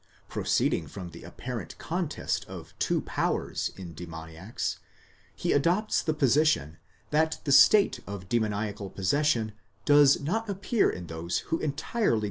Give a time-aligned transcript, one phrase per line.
[0.27, 4.79] Proceeding from the apparent contest of two powers in the demoniacs,
[5.35, 6.77] he adopts the position
[7.11, 9.51] that the state of demoniacal possession
[9.85, 12.19] does not appear in those who entirely 36 S.